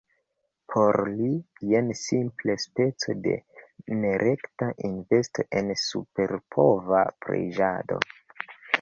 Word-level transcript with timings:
Por 0.75 0.97
li, 1.19 1.27
jen 1.71 1.91
simple 1.99 2.55
speco 2.63 3.15
de 3.27 3.37
nerekta 4.01 4.73
investo 4.93 5.49
en 5.63 5.73
superpova 5.85 7.07
preĝado. 7.25 8.05